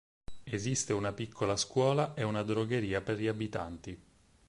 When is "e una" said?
2.15-2.41